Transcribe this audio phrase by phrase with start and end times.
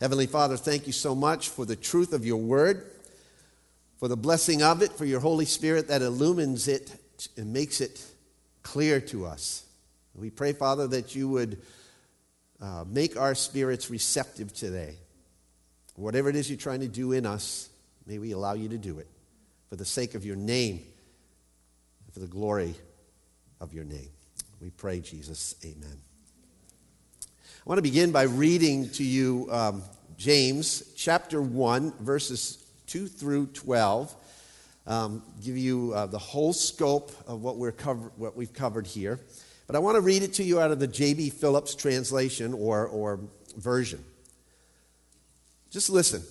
[0.00, 2.90] Heavenly Father, thank you so much for the truth of your word,
[3.98, 6.96] for the blessing of it, for your Holy Spirit that illumines it
[7.36, 8.02] and makes it
[8.62, 9.64] clear to us.
[10.14, 11.60] We pray, Father, that you would
[12.60, 14.96] uh, make our spirits receptive today.
[15.96, 17.68] Whatever it is you're trying to do in us,
[18.06, 19.08] may we allow you to do it
[19.68, 20.82] for the sake of your name
[22.12, 22.74] for the glory
[23.60, 24.10] of your name.
[24.60, 25.54] We pray, Jesus.
[25.64, 26.09] Amen.
[27.70, 29.84] I want to begin by reading to you um,
[30.16, 32.58] James chapter 1, verses
[32.88, 34.12] 2 through 12.
[34.88, 39.20] Um, give you uh, the whole scope of what, we're cover- what we've covered here.
[39.68, 41.30] But I want to read it to you out of the J.B.
[41.30, 43.20] Phillips translation or, or
[43.56, 44.04] version.
[45.70, 46.24] Just listen.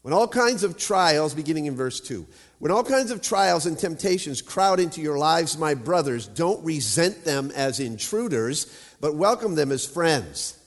[0.00, 2.26] When all kinds of trials, beginning in verse 2,
[2.60, 7.26] when all kinds of trials and temptations crowd into your lives, my brothers, don't resent
[7.26, 10.58] them as intruders, but welcome them as friends.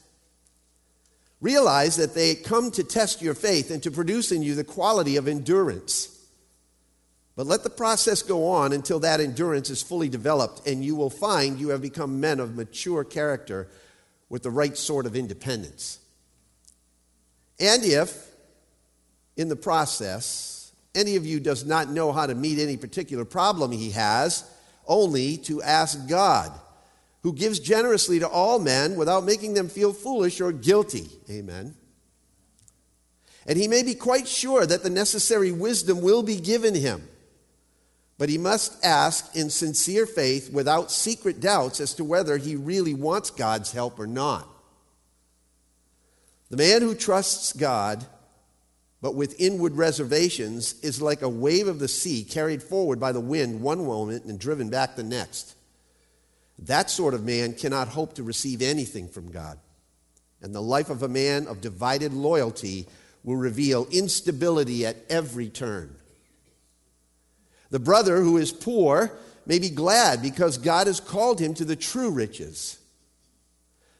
[1.41, 5.17] Realize that they come to test your faith and to produce in you the quality
[5.17, 6.07] of endurance.
[7.35, 11.09] But let the process go on until that endurance is fully developed, and you will
[11.09, 13.67] find you have become men of mature character
[14.29, 15.99] with the right sort of independence.
[17.59, 18.27] And if,
[19.37, 23.71] in the process, any of you does not know how to meet any particular problem
[23.71, 24.43] he has,
[24.87, 26.51] only to ask God,
[27.23, 31.07] who gives generously to all men without making them feel foolish or guilty.
[31.29, 31.75] Amen.
[33.45, 37.07] And he may be quite sure that the necessary wisdom will be given him.
[38.17, 42.93] But he must ask in sincere faith without secret doubts as to whether he really
[42.93, 44.47] wants God's help or not.
[46.51, 48.05] The man who trusts God,
[49.01, 53.19] but with inward reservations, is like a wave of the sea carried forward by the
[53.19, 55.55] wind one moment and driven back the next.
[56.61, 59.57] That sort of man cannot hope to receive anything from God.
[60.41, 62.87] And the life of a man of divided loyalty
[63.23, 65.95] will reveal instability at every turn.
[67.69, 69.11] The brother who is poor
[69.45, 72.77] may be glad because God has called him to the true riches.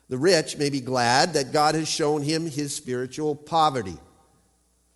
[0.10, 3.98] The rich may be glad that God has shown him his spiritual poverty.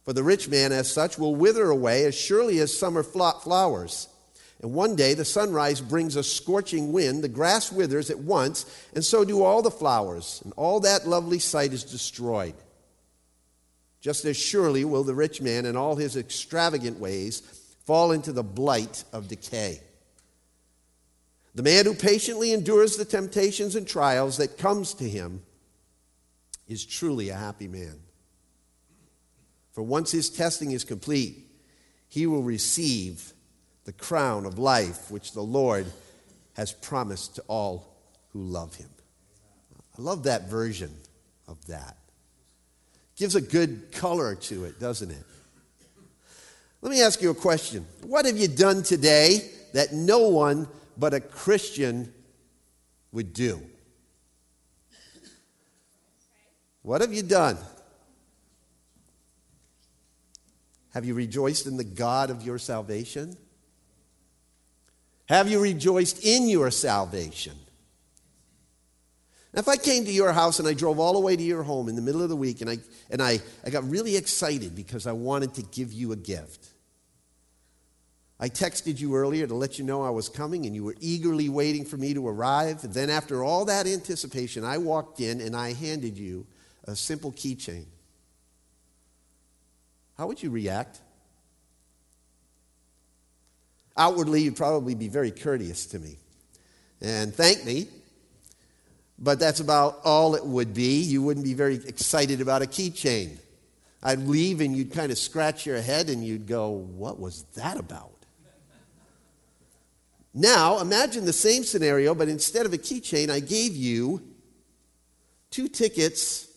[0.04, 4.08] For the rich man, as such, will wither away as surely as summer flowers.
[4.62, 9.04] And one day the sunrise brings a scorching wind, the grass withers at once, and
[9.04, 12.56] so do all the flowers, and all that lovely sight is destroyed.
[14.02, 17.42] Just as surely will the rich man and all his extravagant ways
[17.86, 19.82] fall into the blight of decay.
[21.54, 25.42] The man who patiently endures the temptations and trials that comes to him
[26.68, 28.00] is truly a happy man.
[29.72, 31.50] For once his testing is complete,
[32.08, 33.34] he will receive
[33.86, 35.86] the crown of life which the Lord
[36.54, 37.96] has promised to all
[38.34, 38.90] who love him.
[39.98, 40.92] I love that version
[41.48, 41.98] of that.
[43.16, 45.24] Gives a good color to it, doesn't it?
[46.82, 47.86] Let me ask you a question.
[48.04, 50.68] What have you done today that no one
[50.98, 52.14] but a Christian
[53.12, 53.62] would do.
[56.82, 57.58] What have you done?
[60.94, 63.36] Have you rejoiced in the God of your salvation?
[65.28, 67.58] Have you rejoiced in your salvation?
[69.54, 71.64] Now, if I came to your house and I drove all the way to your
[71.64, 72.78] home in the middle of the week and I,
[73.10, 76.68] and I, I got really excited because I wanted to give you a gift,
[78.40, 81.48] I texted you earlier to let you know I was coming, and you were eagerly
[81.48, 82.84] waiting for me to arrive.
[82.84, 86.46] And then, after all that anticipation, I walked in and I handed you
[86.84, 87.86] a simple keychain.
[90.18, 91.00] How would you react?
[93.98, 96.18] Outwardly, you'd probably be very courteous to me
[97.02, 97.88] and thank me,
[99.20, 101.02] but that's about all it would be.
[101.02, 103.38] You wouldn't be very excited about a keychain.
[104.02, 107.78] I'd leave and you'd kind of scratch your head and you'd go, What was that
[107.78, 108.12] about?
[110.34, 114.22] Now, imagine the same scenario, but instead of a keychain, I gave you
[115.50, 116.48] two tickets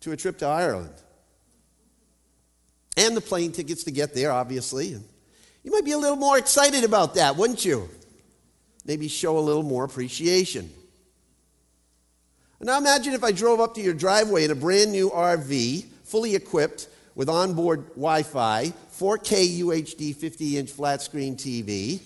[0.00, 0.94] to a trip to Ireland.
[2.96, 4.88] And the plane tickets to get there, obviously.
[5.64, 7.88] You might be a little more excited about that, wouldn't you?
[8.84, 10.70] Maybe show a little more appreciation.
[12.60, 16.34] Now imagine if I drove up to your driveway in a brand new RV, fully
[16.34, 22.00] equipped with onboard Wi Fi, 4K UHD 50 inch flat screen TV,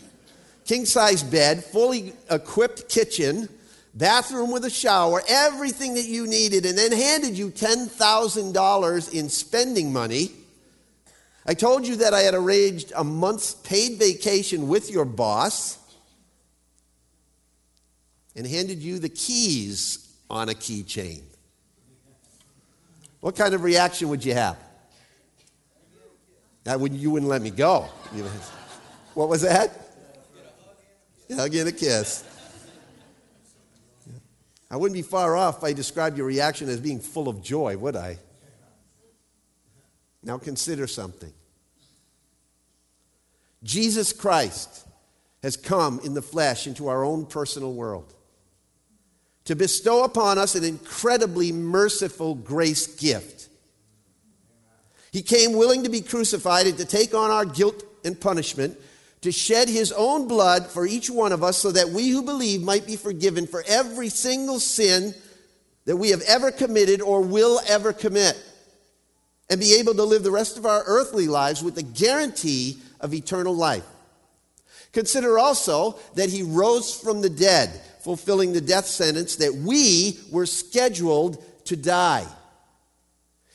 [0.64, 3.48] king size bed, fully equipped kitchen,
[3.94, 9.92] bathroom with a shower, everything that you needed, and then handed you $10,000 in spending
[9.92, 10.32] money.
[11.46, 15.78] I told you that I had arranged a month's paid vacation with your boss
[18.36, 21.22] and handed you the keys on a keychain.
[23.20, 24.56] What kind of reaction would you have?
[26.64, 27.88] That would, you wouldn't let me go.
[29.14, 29.72] What was that?
[31.34, 32.22] Hug and a kiss.
[34.70, 37.76] I wouldn't be far off if I described your reaction as being full of joy,
[37.76, 38.18] would I?
[40.22, 41.32] Now consider something.
[43.62, 44.86] Jesus Christ
[45.42, 48.14] has come in the flesh into our own personal world
[49.48, 53.48] to bestow upon us an incredibly merciful grace gift.
[55.10, 58.78] He came willing to be crucified and to take on our guilt and punishment,
[59.22, 62.60] to shed his own blood for each one of us so that we who believe
[62.60, 65.14] might be forgiven for every single sin
[65.86, 68.36] that we have ever committed or will ever commit,
[69.50, 73.14] and be able to live the rest of our earthly lives with the guarantee of
[73.14, 73.84] eternal life.
[74.92, 77.68] Consider also that he rose from the dead,
[78.00, 82.26] fulfilling the death sentence that we were scheduled to die.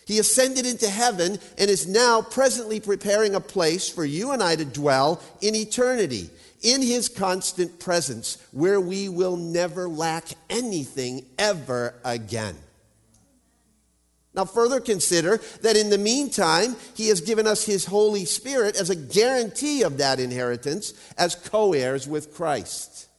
[0.06, 4.56] He ascended into heaven and is now presently preparing a place for you and I
[4.56, 6.30] to dwell in eternity,
[6.62, 12.56] in his constant presence, where we will never lack anything ever again.
[14.36, 18.90] Now, further consider that in the meantime, He has given us His Holy Spirit as
[18.90, 23.10] a guarantee of that inheritance as co heirs with Christ.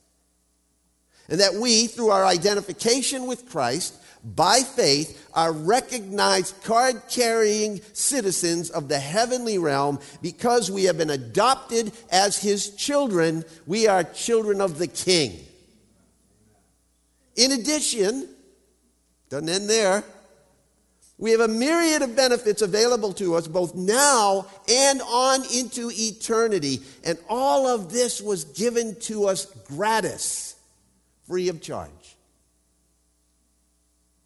[1.29, 3.95] And that we, through our identification with Christ,
[4.25, 11.11] by faith, are recognized card carrying citizens of the heavenly realm because we have been
[11.11, 13.45] adopted as His children.
[13.67, 15.39] We are children of the King.
[17.37, 18.29] In addition,
[19.29, 20.05] doesn't end there.
[21.17, 26.81] We have a myriad of benefits available to us both now and on into eternity.
[27.05, 30.57] And all of this was given to us gratis,
[31.27, 31.91] free of charge.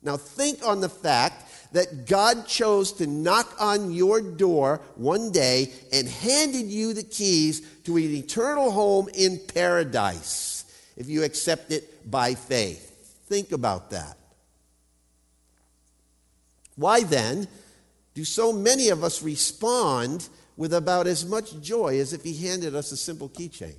[0.02, 5.72] Now, think on the fact that God chose to knock on your door one day
[5.92, 10.64] and handed you the keys to an eternal home in paradise
[10.96, 13.24] if you accept it by faith.
[13.26, 14.16] Think about that.
[16.78, 17.48] Why then
[18.14, 22.76] do so many of us respond with about as much joy as if he handed
[22.76, 23.74] us a simple keychain?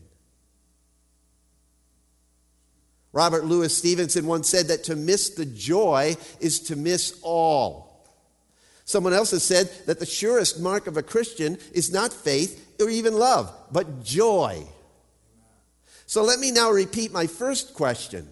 [3.14, 8.06] Robert Louis Stevenson once said that to miss the joy is to miss all.
[8.84, 12.90] Someone else has said that the surest mark of a Christian is not faith or
[12.90, 14.68] even love, but joy.
[16.06, 18.28] So let me now repeat my first question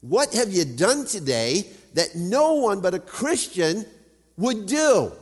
[0.00, 3.84] What have you done today that no one but a Christian
[4.36, 5.12] would do.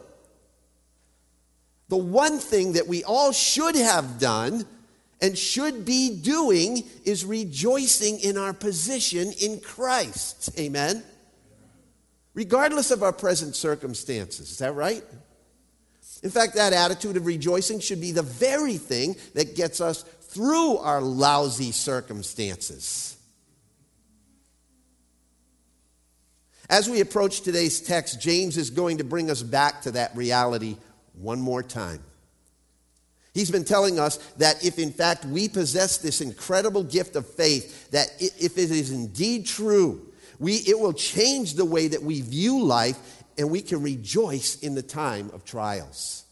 [1.88, 4.66] The one thing that we all should have done
[5.20, 10.50] and should be doing is rejoicing in our position in Christ.
[10.58, 11.02] Amen?
[12.34, 14.50] Regardless of our present circumstances.
[14.50, 15.02] Is that right?
[16.22, 20.76] In fact, that attitude of rejoicing should be the very thing that gets us through
[20.78, 23.17] our lousy circumstances.
[26.70, 30.76] As we approach today's text, James is going to bring us back to that reality
[31.14, 32.00] one more time.
[33.32, 37.90] He's been telling us that if in fact we possess this incredible gift of faith,
[37.90, 42.62] that if it is indeed true, we, it will change the way that we view
[42.62, 42.98] life
[43.38, 46.24] and we can rejoice in the time of trials.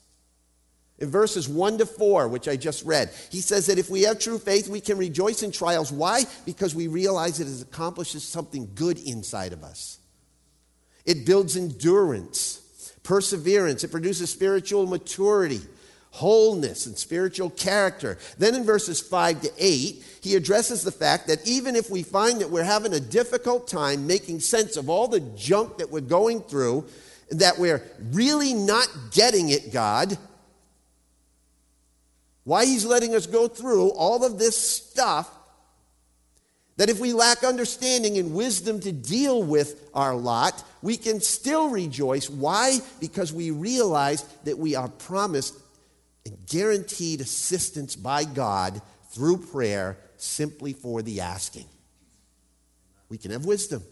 [0.98, 4.18] In verses 1 to 4, which I just read, he says that if we have
[4.18, 5.92] true faith, we can rejoice in trials.
[5.92, 6.24] Why?
[6.44, 9.98] Because we realize it accomplishes something good inside of us.
[11.06, 13.84] It builds endurance, perseverance.
[13.84, 15.60] It produces spiritual maturity,
[16.10, 18.18] wholeness, and spiritual character.
[18.38, 22.40] Then in verses 5 to 8, he addresses the fact that even if we find
[22.40, 26.40] that we're having a difficult time making sense of all the junk that we're going
[26.40, 26.84] through,
[27.30, 27.82] that we're
[28.12, 30.18] really not getting it, God,
[32.42, 35.30] why he's letting us go through all of this stuff
[36.76, 41.70] that if we lack understanding and wisdom to deal with our lot, we can still
[41.70, 42.28] rejoice.
[42.28, 42.78] Why?
[43.00, 45.54] Because we realize that we are promised
[46.26, 51.66] and guaranteed assistance by God through prayer simply for the asking.
[53.08, 53.82] We can have wisdom.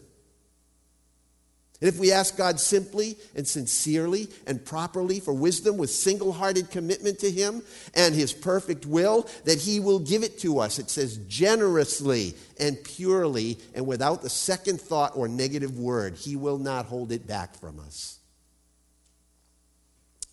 [1.85, 6.71] And if we ask God simply and sincerely and properly for wisdom with single hearted
[6.71, 7.61] commitment to Him
[7.93, 10.79] and His perfect will, that He will give it to us.
[10.79, 16.15] It says generously and purely and without the second thought or negative word.
[16.15, 18.17] He will not hold it back from us.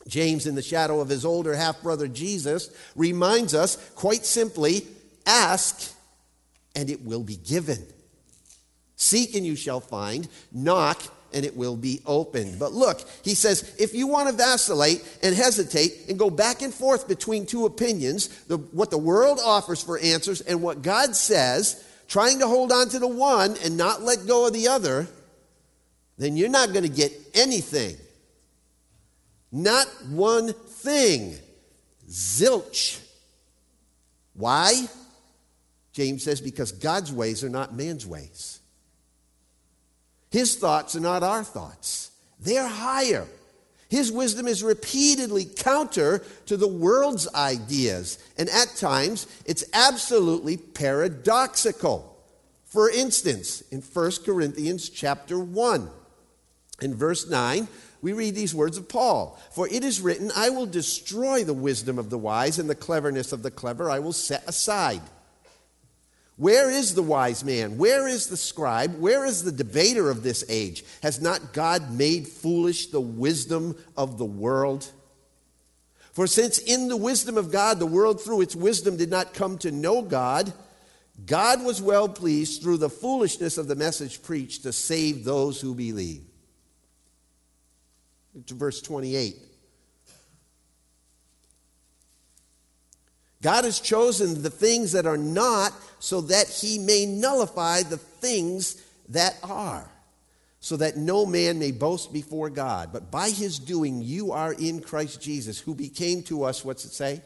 [0.09, 4.87] James, in the shadow of his older half brother Jesus, reminds us quite simply
[5.27, 5.95] ask
[6.75, 7.85] and it will be given.
[8.97, 10.29] Seek and you shall find.
[10.51, 11.03] Knock
[11.35, 12.59] and it will be opened.
[12.59, 16.73] But look, he says, if you want to vacillate and hesitate and go back and
[16.73, 21.85] forth between two opinions, the, what the world offers for answers and what God says,
[22.09, 25.09] trying to hold on to the one and not let go of the other,
[26.19, 27.97] then you're not going to get anything.
[29.51, 31.37] Not one thing.
[32.09, 33.01] Zilch.
[34.35, 34.87] Why?
[35.93, 38.61] James says, because God's ways are not man's ways.
[40.33, 42.11] His thoughts are not our thoughts,
[42.41, 43.27] they're higher.
[43.89, 52.17] His wisdom is repeatedly counter to the world's ideas, and at times it's absolutely paradoxical.
[52.65, 55.91] For instance, in 1 Corinthians chapter 1,
[56.81, 57.69] in verse 9,
[58.01, 61.99] we read these words of Paul For it is written, I will destroy the wisdom
[61.99, 65.03] of the wise, and the cleverness of the clever I will set aside.
[66.43, 67.79] Where is the wise man?
[67.79, 68.99] Where is the scribe?
[68.99, 70.85] Where is the debater of this age?
[71.01, 74.91] Has not God made foolish the wisdom of the world?
[76.11, 79.57] For since in the wisdom of God, the world through its wisdom did not come
[79.59, 80.53] to know God,
[81.25, 85.77] God was well pleased through the foolishness of the message preached to save those who
[85.77, 86.25] believe.
[88.49, 89.37] To verse 28.
[93.43, 98.81] God has chosen the things that are not so that he may nullify the things
[99.09, 99.91] that are,
[100.61, 102.91] so that no man may boast before God.
[102.93, 106.93] But by his doing, you are in Christ Jesus, who became to us, what's it
[106.93, 107.21] say?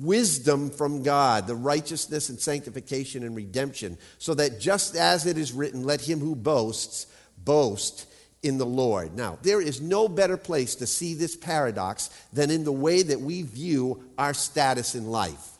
[0.00, 5.52] Wisdom from God, the righteousness and sanctification and redemption, so that just as it is
[5.52, 7.06] written, let him who boasts
[7.38, 8.06] boast
[8.44, 9.16] in the Lord.
[9.16, 13.20] Now, there is no better place to see this paradox than in the way that
[13.20, 15.50] we view our status in life.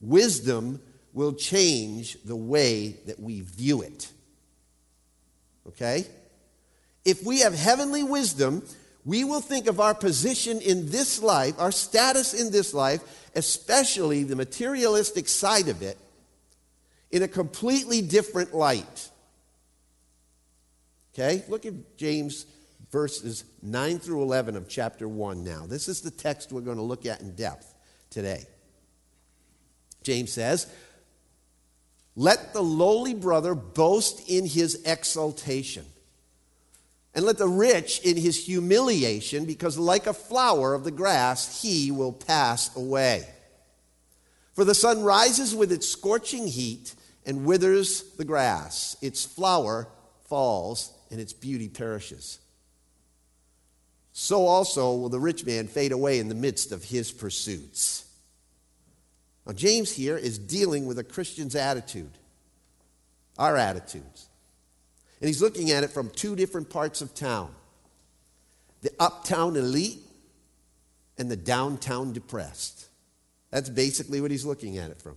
[0.00, 0.80] Wisdom
[1.12, 4.10] will change the way that we view it.
[5.68, 6.06] Okay?
[7.04, 8.62] If we have heavenly wisdom,
[9.04, 13.02] we will think of our position in this life, our status in this life,
[13.34, 15.98] especially the materialistic side of it,
[17.10, 19.09] in a completely different light.
[21.14, 21.44] Okay?
[21.48, 22.46] Look at James
[22.90, 25.66] verses 9 through 11 of chapter 1 now.
[25.66, 27.72] This is the text we're going to look at in depth
[28.10, 28.44] today.
[30.02, 30.66] James says,
[32.16, 35.84] Let the lowly brother boast in his exaltation,
[37.14, 41.90] and let the rich in his humiliation, because like a flower of the grass, he
[41.90, 43.26] will pass away.
[44.54, 49.88] For the sun rises with its scorching heat and withers the grass, its flower
[50.28, 52.38] falls and its beauty perishes.
[54.12, 58.04] So also will the rich man fade away in the midst of his pursuits.
[59.46, 62.10] Now, James here is dealing with a Christian's attitude,
[63.38, 64.28] our attitudes.
[65.20, 67.54] And he's looking at it from two different parts of town
[68.82, 70.00] the uptown elite
[71.18, 72.86] and the downtown depressed.
[73.50, 75.16] That's basically what he's looking at it from.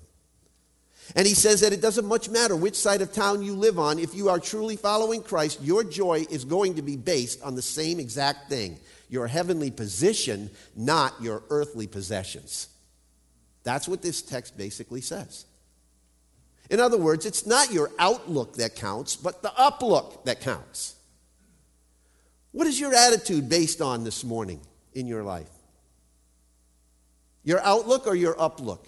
[1.15, 3.99] And he says that it doesn't much matter which side of town you live on.
[3.99, 7.61] If you are truly following Christ, your joy is going to be based on the
[7.61, 8.79] same exact thing
[9.09, 12.67] your heavenly position, not your earthly possessions.
[13.63, 15.45] That's what this text basically says.
[16.71, 20.95] In other words, it's not your outlook that counts, but the uplook that counts.
[22.51, 24.59] What is your attitude based on this morning
[24.93, 25.49] in your life?
[27.43, 28.85] Your outlook or your uplook?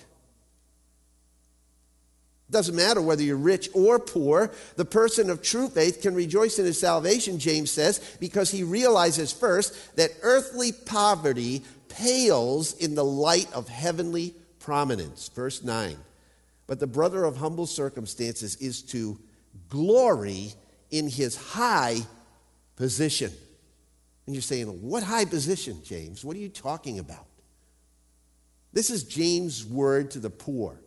[2.50, 4.52] Doesn't matter whether you're rich or poor.
[4.76, 9.32] The person of true faith can rejoice in his salvation, James says, because he realizes
[9.32, 15.28] first that earthly poverty pales in the light of heavenly prominence.
[15.30, 15.98] Verse 9.
[16.68, 19.20] But the brother of humble circumstances is to
[19.70, 20.54] glory
[20.92, 22.02] in his high
[22.76, 23.32] position.
[24.26, 26.24] And you're saying, What high position, James?
[26.24, 27.26] What are you talking about?
[28.74, 30.80] This is James' word to the poor.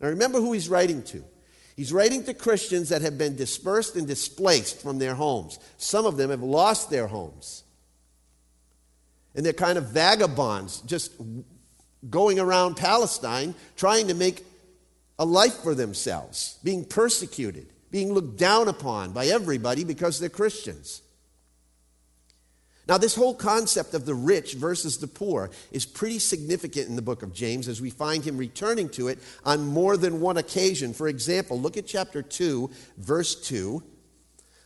[0.00, 1.24] Now remember who he's writing to.
[1.76, 5.58] He's writing to Christians that have been dispersed and displaced from their homes.
[5.78, 7.64] Some of them have lost their homes.
[9.34, 11.12] And they're kind of vagabonds, just
[12.08, 14.44] going around Palestine trying to make
[15.18, 21.02] a life for themselves, being persecuted, being looked down upon by everybody because they're Christians.
[22.88, 27.02] Now, this whole concept of the rich versus the poor is pretty significant in the
[27.02, 30.92] book of James as we find him returning to it on more than one occasion.
[30.92, 33.82] For example, look at chapter 2, verse 2.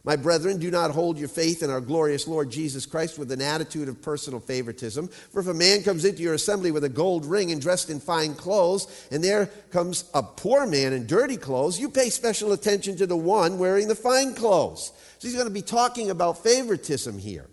[0.06, 3.40] My brethren, do not hold your faith in our glorious Lord Jesus Christ with an
[3.40, 5.08] attitude of personal favoritism.
[5.08, 8.00] For if a man comes into your assembly with a gold ring and dressed in
[8.00, 12.96] fine clothes, and there comes a poor man in dirty clothes, you pay special attention
[12.96, 14.92] to the one wearing the fine clothes.
[15.18, 17.48] So he's going to be talking about favoritism here.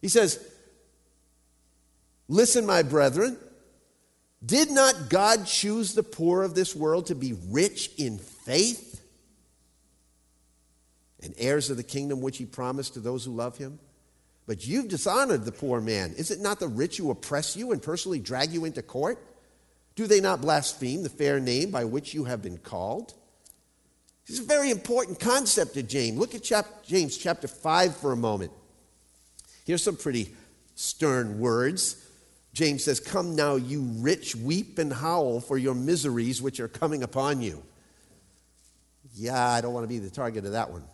[0.00, 0.44] He says,
[2.28, 3.36] Listen, my brethren,
[4.44, 8.96] did not God choose the poor of this world to be rich in faith?
[11.26, 13.78] and heirs of the kingdom which he promised to those who love him?
[14.46, 16.14] But you've dishonored the poor man.
[16.16, 19.18] Is it not the rich who oppress you and personally drag you into court?
[19.96, 23.14] Do they not blaspheme the fair name by which you have been called?
[24.26, 26.18] This is a very important concept to James.
[26.18, 28.52] Look at chap- James chapter 5 for a moment.
[29.66, 30.34] Here's some pretty
[30.76, 32.02] stern words.
[32.52, 37.02] James says, Come now, you rich, weep and howl for your miseries which are coming
[37.02, 37.62] upon you.
[39.14, 40.84] Yeah, I don't want to be the target of that one.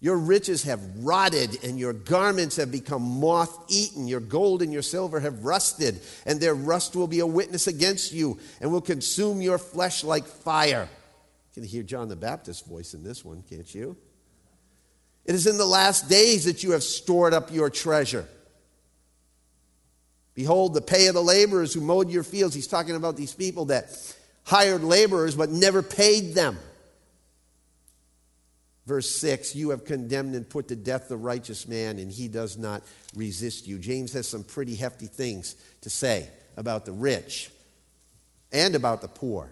[0.00, 4.06] Your riches have rotted, and your garments have become moth eaten.
[4.06, 8.12] Your gold and your silver have rusted, and their rust will be a witness against
[8.12, 10.88] you and will consume your flesh like fire.
[11.54, 13.96] You can hear John the Baptist's voice in this one, can't you?
[15.24, 18.28] It is in the last days that you have stored up your treasure.
[20.34, 22.54] Behold, the pay of the laborers who mowed your fields.
[22.54, 23.86] He's talking about these people that
[24.44, 26.58] hired laborers but never paid them.
[28.86, 32.58] Verse 6 You have condemned and put to death the righteous man, and he does
[32.58, 32.82] not
[33.14, 33.78] resist you.
[33.78, 37.50] James has some pretty hefty things to say about the rich
[38.52, 39.50] and about the poor.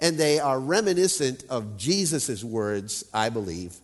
[0.00, 3.76] And they are reminiscent of Jesus' words, I believe,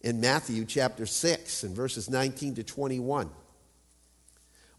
[0.00, 3.30] in Matthew chapter 6 and verses 19 to 21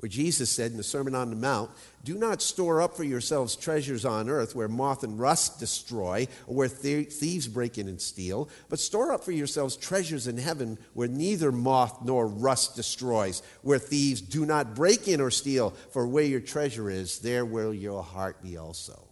[0.01, 1.69] where Jesus said in the Sermon on the Mount,
[2.03, 6.55] Do not store up for yourselves treasures on earth where moth and rust destroy, or
[6.55, 11.07] where thieves break in and steal, but store up for yourselves treasures in heaven where
[11.07, 16.25] neither moth nor rust destroys, where thieves do not break in or steal, for where
[16.25, 19.10] your treasure is, there will your heart be also.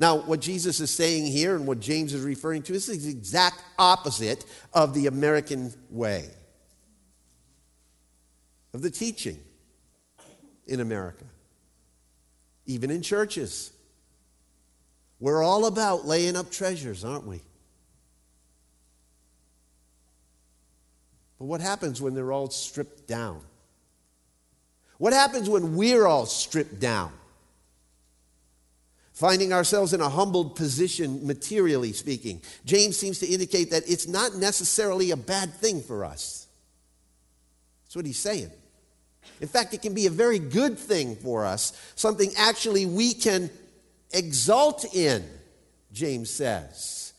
[0.00, 3.62] Now, what Jesus is saying here and what James is referring to is the exact
[3.78, 6.26] opposite of the American way
[8.72, 9.38] of the teaching
[10.66, 11.26] in America,
[12.64, 13.72] even in churches.
[15.18, 17.42] We're all about laying up treasures, aren't we?
[21.38, 23.42] But what happens when they're all stripped down?
[24.96, 27.12] What happens when we're all stripped down?
[29.20, 32.40] Finding ourselves in a humbled position, materially speaking.
[32.64, 36.46] James seems to indicate that it's not necessarily a bad thing for us.
[37.84, 38.50] That's what he's saying.
[39.42, 43.50] In fact, it can be a very good thing for us, something actually we can
[44.10, 45.22] exult in,
[45.92, 47.12] James says.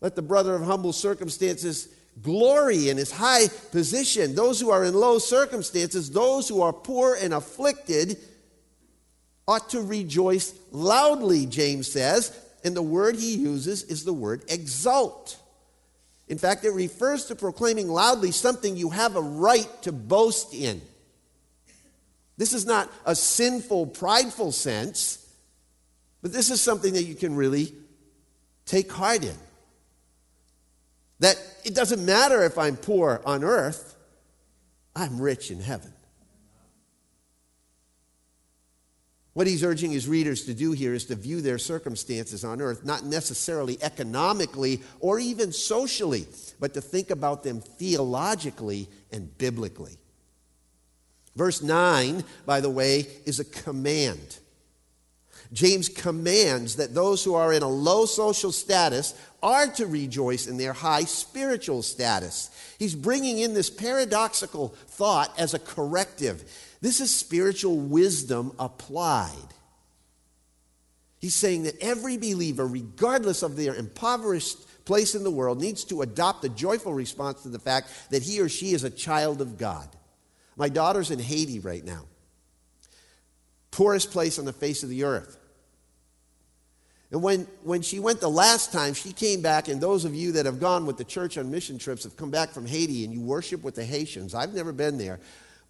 [0.00, 1.86] Let the brother of humble circumstances
[2.20, 4.34] glory in his high position.
[4.34, 8.18] Those who are in low circumstances, those who are poor and afflicted,
[9.48, 12.38] ought to rejoice loudly, James says.
[12.62, 15.40] And the word he uses is the word exult.
[16.28, 20.82] In fact, it refers to proclaiming loudly something you have a right to boast in.
[22.36, 25.26] This is not a sinful, prideful sense,
[26.20, 27.72] but this is something that you can really
[28.66, 29.36] take heart in.
[31.20, 33.96] That it doesn't matter if I'm poor on earth,
[34.94, 35.92] I'm rich in heaven.
[39.38, 42.84] What he's urging his readers to do here is to view their circumstances on earth
[42.84, 46.26] not necessarily economically or even socially,
[46.58, 49.96] but to think about them theologically and biblically.
[51.36, 54.38] Verse 9, by the way, is a command.
[55.52, 60.56] James commands that those who are in a low social status are to rejoice in
[60.56, 62.50] their high spiritual status.
[62.76, 66.42] He's bringing in this paradoxical thought as a corrective.
[66.80, 69.32] This is spiritual wisdom applied.
[71.20, 76.02] He's saying that every believer, regardless of their impoverished place in the world, needs to
[76.02, 79.58] adopt a joyful response to the fact that he or she is a child of
[79.58, 79.88] God.
[80.56, 82.04] My daughter's in Haiti right now.
[83.70, 85.38] Poorest place on the face of the earth.
[87.10, 90.32] And when, when she went the last time, she came back, and those of you
[90.32, 93.12] that have gone with the church on mission trips have come back from Haiti and
[93.12, 94.34] you worship with the Haitians.
[94.34, 95.18] I've never been there,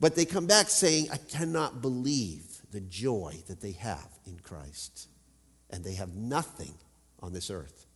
[0.01, 5.09] but they come back saying, I cannot believe the joy that they have in Christ.
[5.71, 6.75] And they have nothing
[7.21, 7.87] on this earth.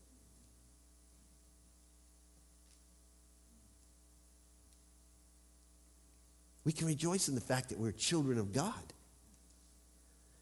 [6.65, 8.75] We can rejoice in the fact that we're children of God.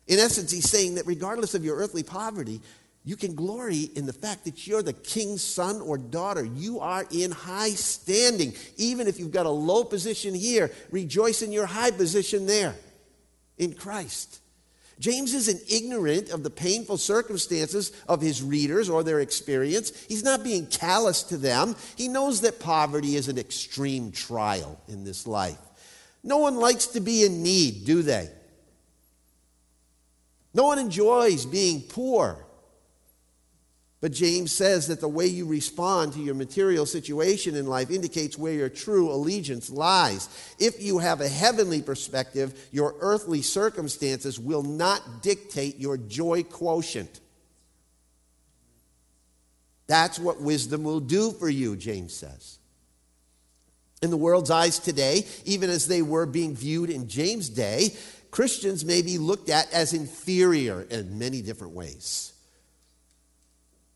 [0.07, 2.61] In essence, he's saying that regardless of your earthly poverty,
[3.05, 6.45] You can glory in the fact that you're the king's son or daughter.
[6.45, 8.55] You are in high standing.
[8.77, 12.75] Even if you've got a low position here, rejoice in your high position there
[13.57, 14.41] in Christ.
[14.99, 19.93] James isn't ignorant of the painful circumstances of his readers or their experience.
[20.09, 21.75] He's not being callous to them.
[21.97, 25.59] He knows that poverty is an extreme trial in this life.
[26.23, 28.29] No one likes to be in need, do they?
[30.53, 32.45] No one enjoys being poor.
[34.01, 38.39] But James says that the way you respond to your material situation in life indicates
[38.39, 40.29] where your true allegiance lies.
[40.59, 47.21] If you have a heavenly perspective, your earthly circumstances will not dictate your joy quotient.
[49.87, 52.59] That's what wisdom will do for you, James says.
[54.01, 57.91] In the world's eyes today, even as they were being viewed in James' day,
[58.31, 62.30] Christians may be looked at as inferior in many different ways.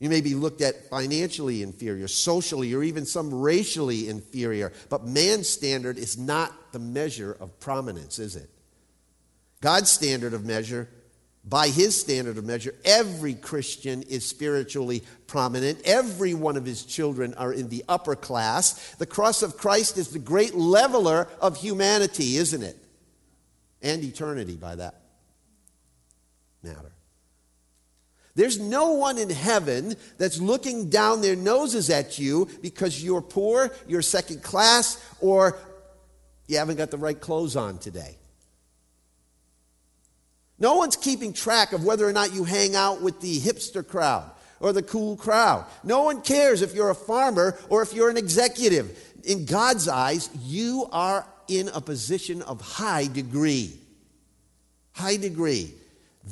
[0.05, 4.71] You may be looked at financially inferior, socially, or even some racially inferior.
[4.87, 8.47] But man's standard is not the measure of prominence, is it?
[9.61, 10.87] God's standard of measure,
[11.43, 15.81] by his standard of measure, every Christian is spiritually prominent.
[15.85, 18.93] Every one of his children are in the upper class.
[18.97, 22.77] The cross of Christ is the great leveler of humanity, isn't it?
[23.81, 25.01] And eternity, by that
[26.61, 26.91] matter.
[28.35, 33.71] There's no one in heaven that's looking down their noses at you because you're poor,
[33.87, 35.57] you're second class, or
[36.47, 38.17] you haven't got the right clothes on today.
[40.59, 44.29] No one's keeping track of whether or not you hang out with the hipster crowd
[44.59, 45.65] or the cool crowd.
[45.83, 48.97] No one cares if you're a farmer or if you're an executive.
[49.23, 53.77] In God's eyes, you are in a position of high degree.
[54.93, 55.73] High degree.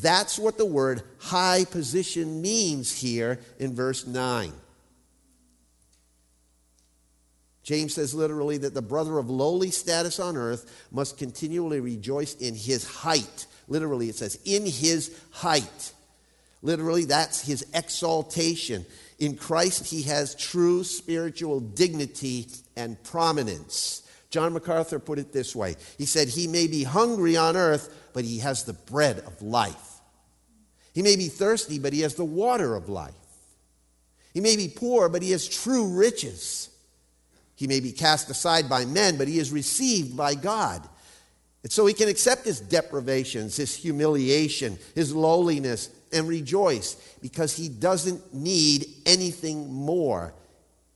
[0.01, 4.51] That's what the word high position means here in verse 9.
[7.63, 12.56] James says literally that the brother of lowly status on earth must continually rejoice in
[12.56, 13.45] his height.
[13.69, 15.93] Literally, it says, in his height.
[16.62, 18.86] Literally, that's his exaltation.
[19.19, 24.01] In Christ, he has true spiritual dignity and prominence.
[24.29, 28.23] John MacArthur put it this way He said, He may be hungry on earth, but
[28.23, 29.99] he has the bread of life.
[30.93, 33.13] He may be thirsty, but he has the water of life.
[34.34, 36.69] He may be poor, but he has true riches.
[37.56, 40.88] He may be cast aside by men, but he is received by God.
[41.63, 47.69] And so he can accept his deprivations, his humiliation, his lowliness, and rejoice because he
[47.69, 50.34] doesn't need anything more.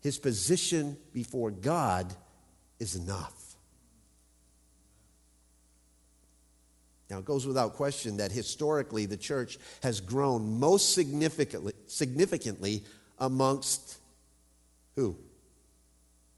[0.01, 2.13] His position before God
[2.79, 3.36] is enough.
[7.09, 12.83] Now, it goes without question that historically the church has grown most significantly, significantly
[13.17, 13.97] amongst
[14.95, 15.17] who?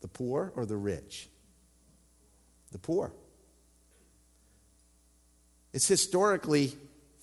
[0.01, 1.27] The poor or the rich?
[2.71, 3.11] The poor.
[5.73, 6.73] It's historically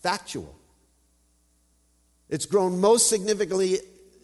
[0.02, 0.54] factual.
[2.28, 3.78] It's grown most significantly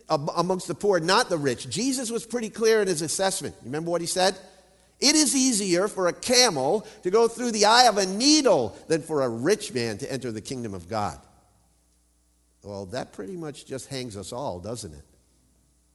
[0.09, 1.69] amongst the poor, not the rich.
[1.69, 3.55] Jesus was pretty clear in his assessment.
[3.65, 4.37] Remember what he said?
[5.03, 9.03] It is easier for a camel to go through the eye of a needle than
[9.03, 11.19] for a rich man to enter the kingdom of God.
[12.63, 15.05] Well, that pretty much just hangs us all, doesn't it?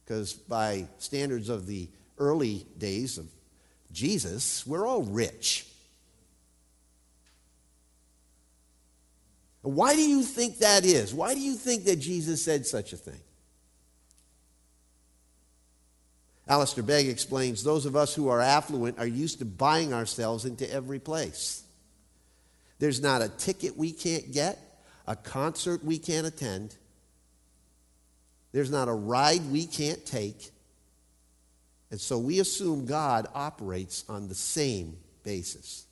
[0.04, 3.26] Because by standards of the early days of
[3.92, 5.66] Jesus, we're all rich.
[9.62, 11.14] Why do you think that is?
[11.14, 13.20] Why do you think that Jesus said such a thing?
[16.48, 20.70] Alistair Begg explains those of us who are affluent are used to buying ourselves into
[20.72, 21.62] every place.
[22.78, 24.58] There's not a ticket we can't get,
[25.06, 26.74] a concert we can't attend,
[28.52, 30.50] there's not a ride we can't take.
[31.90, 35.86] And so we assume God operates on the same basis.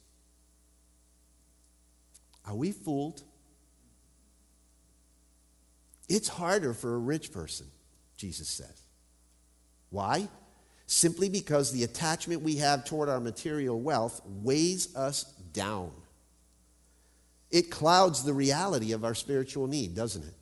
[2.47, 3.23] Are we fooled?
[6.09, 7.67] It's harder for a rich person,
[8.17, 8.81] Jesus says.
[9.91, 10.29] Why?
[10.87, 15.91] Simply because the attachment we have toward our material wealth weighs us down.
[17.51, 20.35] It clouds the reality of our spiritual need, doesn't it?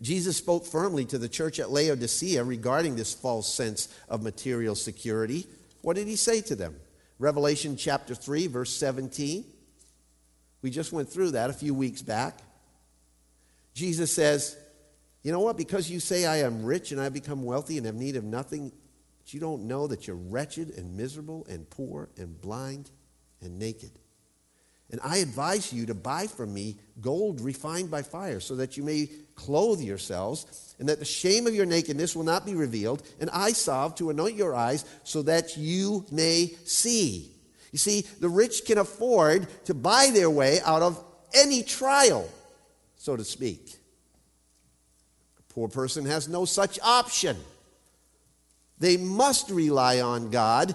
[0.00, 5.46] Jesus spoke firmly to the church at Laodicea regarding this false sense of material security.
[5.82, 6.76] What did he say to them?
[7.18, 9.44] Revelation chapter 3, verse 17.
[10.62, 12.38] We just went through that a few weeks back.
[13.74, 14.56] Jesus says,
[15.22, 15.56] You know what?
[15.56, 18.72] Because you say I am rich and I become wealthy and have need of nothing,
[19.34, 22.90] you don't know that you're wretched and miserable and poor and blind
[23.40, 23.90] and naked.
[24.90, 28.82] And I advise you to buy from me gold refined by fire, so that you
[28.82, 33.28] may clothe yourselves, and that the shame of your nakedness will not be revealed, and
[33.30, 37.32] eye salve to anoint your eyes, so that you may see.
[37.70, 42.26] You see, the rich can afford to buy their way out of any trial,
[42.96, 43.76] so to speak.
[45.38, 47.36] A poor person has no such option.
[48.80, 50.74] They must rely on God,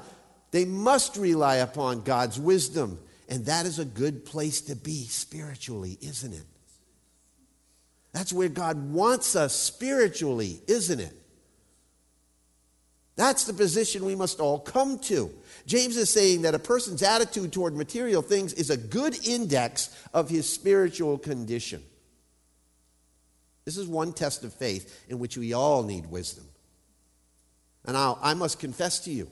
[0.51, 2.99] they must rely upon God's wisdom.
[3.29, 6.43] And that is a good place to be spiritually, isn't it?
[8.11, 11.13] That's where God wants us spiritually, isn't it?
[13.15, 15.31] That's the position we must all come to.
[15.65, 20.29] James is saying that a person's attitude toward material things is a good index of
[20.29, 21.81] his spiritual condition.
[23.65, 26.45] This is one test of faith in which we all need wisdom.
[27.85, 29.29] And I'll, I must confess to you,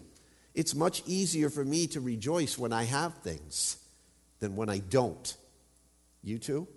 [0.53, 3.77] it's much easier for me to rejoice when I have things
[4.39, 5.35] than when I don't.
[6.23, 6.67] You too?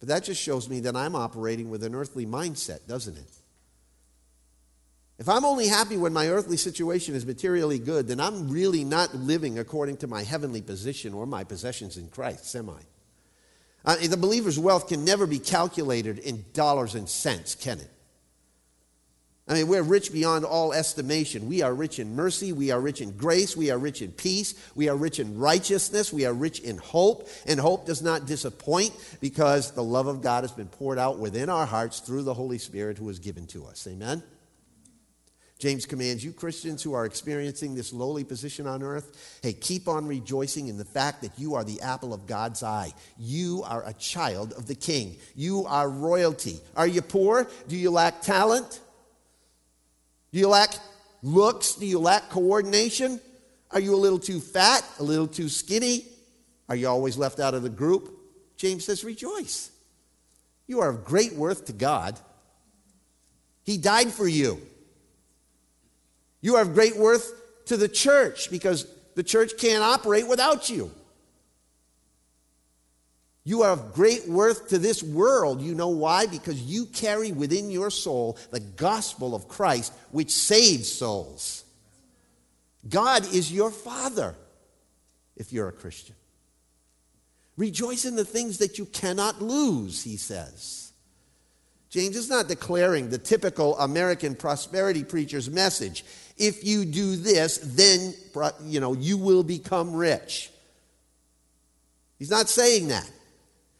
[0.00, 3.30] But that just shows me that I'm operating with an earthly mindset, doesn't it?
[5.18, 9.14] If I'm only happy when my earthly situation is materially good, then I'm really not
[9.14, 12.80] living according to my heavenly position or my possessions in Christ, am I?
[13.84, 17.90] Uh, the believer's wealth can never be calculated in dollars and cents, can it?
[19.46, 21.48] I mean, we're rich beyond all estimation.
[21.48, 22.52] We are rich in mercy.
[22.52, 23.54] We are rich in grace.
[23.54, 24.54] We are rich in peace.
[24.74, 26.14] We are rich in righteousness.
[26.14, 27.28] We are rich in hope.
[27.46, 31.50] And hope does not disappoint because the love of God has been poured out within
[31.50, 33.86] our hearts through the Holy Spirit who is given to us.
[33.86, 34.22] Amen?
[35.58, 40.06] James commands you, Christians who are experiencing this lowly position on earth, hey, keep on
[40.06, 42.92] rejoicing in the fact that you are the apple of God's eye.
[43.18, 45.16] You are a child of the King.
[45.34, 46.60] You are royalty.
[46.76, 47.46] Are you poor?
[47.68, 48.80] Do you lack talent?
[50.34, 50.74] Do you lack
[51.22, 51.76] looks?
[51.76, 53.20] Do you lack coordination?
[53.70, 54.84] Are you a little too fat?
[54.98, 56.06] A little too skinny?
[56.68, 58.18] Are you always left out of the group?
[58.56, 59.70] James says, Rejoice.
[60.66, 62.18] You are of great worth to God.
[63.62, 64.60] He died for you.
[66.40, 67.32] You are of great worth
[67.66, 70.90] to the church because the church can't operate without you.
[73.44, 75.60] You are of great worth to this world.
[75.60, 76.26] You know why?
[76.26, 81.64] Because you carry within your soul the gospel of Christ, which saves souls.
[82.88, 84.34] God is your Father
[85.36, 86.16] if you're a Christian.
[87.56, 90.92] Rejoice in the things that you cannot lose, he says.
[91.90, 96.04] James is not declaring the typical American prosperity preacher's message.
[96.36, 98.14] If you do this, then
[98.64, 100.50] you know you will become rich.
[102.18, 103.08] He's not saying that.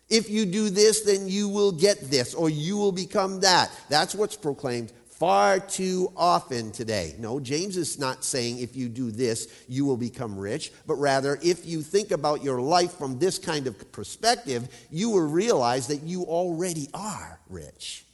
[0.09, 3.71] If you do this, then you will get this, or you will become that.
[3.89, 7.15] That's what's proclaimed far too often today.
[7.19, 11.39] No, James is not saying if you do this, you will become rich, but rather
[11.43, 16.03] if you think about your life from this kind of perspective, you will realize that
[16.03, 18.05] you already are rich.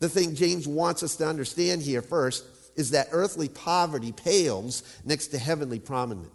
[0.00, 5.28] The thing James wants us to understand here first is that earthly poverty pales next
[5.28, 6.28] to heavenly prominence.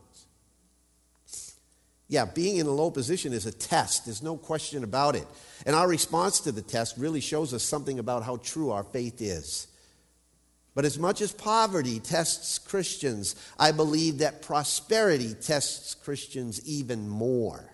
[2.09, 4.05] Yeah, being in a low position is a test.
[4.05, 5.27] There's no question about it.
[5.65, 9.21] And our response to the test really shows us something about how true our faith
[9.21, 9.67] is.
[10.73, 17.73] But as much as poverty tests Christians, I believe that prosperity tests Christians even more.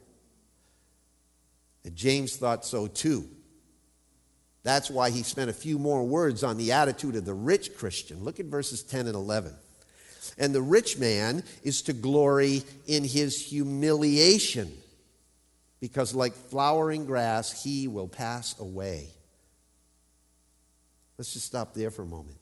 [1.84, 3.28] And James thought so too.
[4.64, 8.24] That's why he spent a few more words on the attitude of the rich Christian.
[8.24, 9.54] Look at verses 10 and 11.
[10.38, 14.72] And the rich man is to glory in his humiliation,
[15.80, 19.08] because like flowering grass, he will pass away.
[21.18, 22.38] Let's just stop there for a moment.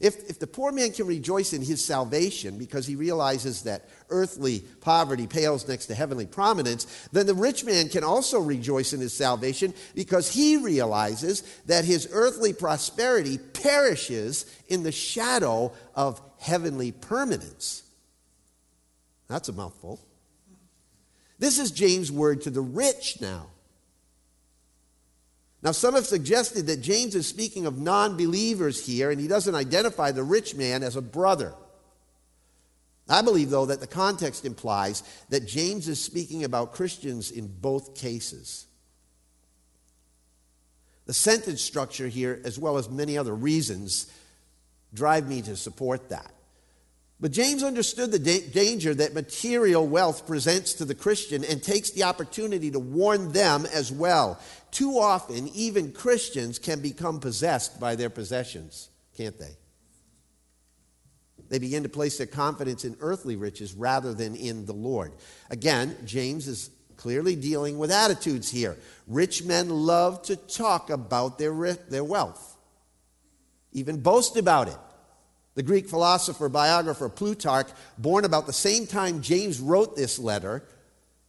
[0.00, 4.60] If, if the poor man can rejoice in his salvation because he realizes that earthly
[4.80, 9.12] poverty pales next to heavenly prominence, then the rich man can also rejoice in his
[9.12, 17.82] salvation because he realizes that his earthly prosperity perishes in the shadow of heavenly permanence.
[19.28, 19.98] That's a mouthful.
[21.38, 23.46] This is James' word to the rich now.
[25.62, 29.54] Now, some have suggested that James is speaking of non believers here, and he doesn't
[29.54, 31.54] identify the rich man as a brother.
[33.08, 37.94] I believe, though, that the context implies that James is speaking about Christians in both
[37.94, 38.66] cases.
[41.06, 44.12] The sentence structure here, as well as many other reasons,
[44.92, 46.33] drive me to support that.
[47.20, 51.90] But James understood the da- danger that material wealth presents to the Christian and takes
[51.90, 54.38] the opportunity to warn them as well.
[54.70, 59.56] Too often, even Christians can become possessed by their possessions, can't they?
[61.48, 65.12] They begin to place their confidence in earthly riches rather than in the Lord.
[65.50, 68.76] Again, James is clearly dealing with attitudes here.
[69.06, 72.56] Rich men love to talk about their, their wealth,
[73.72, 74.78] even boast about it.
[75.54, 80.64] The Greek philosopher, biographer Plutarch, born about the same time James wrote this letter,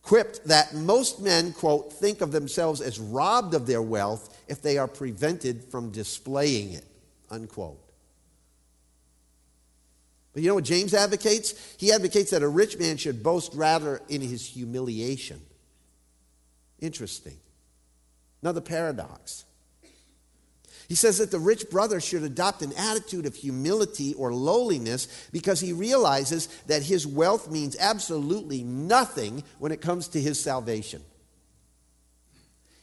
[0.01, 4.77] quipped that most men, quote, think of themselves as robbed of their wealth if they
[4.77, 6.85] are prevented from displaying it,
[7.29, 7.79] unquote.
[10.33, 11.75] But you know what James advocates?
[11.77, 15.41] He advocates that a rich man should boast rather in his humiliation.
[16.79, 17.38] Interesting.
[18.41, 19.45] Another paradox.
[20.88, 25.60] He says that the rich brother should adopt an attitude of humility or lowliness because
[25.60, 31.02] he realizes that his wealth means absolutely nothing when it comes to his salvation.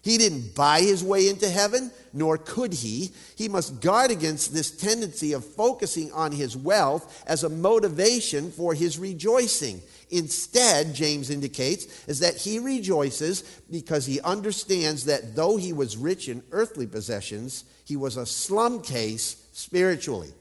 [0.02, 3.12] He didn't buy his way into heaven, nor could he.
[3.36, 8.74] He must guard against this tendency of focusing on his wealth as a motivation for
[8.74, 9.80] his rejoicing.
[10.10, 16.28] Instead, James indicates, is that he rejoices because he understands that though he was rich
[16.28, 20.32] in earthly possessions, he was a slum case spiritually.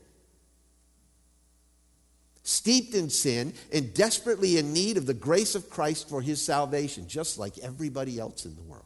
[2.42, 7.08] Steeped in sin and desperately in need of the grace of Christ for his salvation,
[7.08, 8.86] just like everybody else in the world.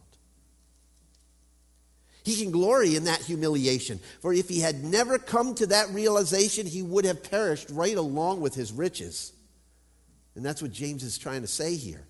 [2.26, 6.66] He can glory in that humiliation, for if he had never come to that realization,
[6.66, 9.32] he would have perished right along with his riches.
[10.34, 12.04] And that's what James is trying to say here.